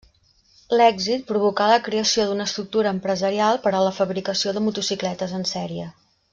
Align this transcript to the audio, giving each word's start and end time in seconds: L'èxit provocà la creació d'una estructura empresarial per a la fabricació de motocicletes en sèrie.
L'èxit 0.79 1.27
provocà 1.31 1.67
la 1.71 1.77
creació 1.89 2.25
d'una 2.31 2.47
estructura 2.49 2.95
empresarial 2.99 3.63
per 3.67 3.75
a 3.75 3.83
la 3.89 3.95
fabricació 4.01 4.55
de 4.57 4.65
motocicletes 4.71 5.39
en 5.43 5.51
sèrie. 5.55 5.89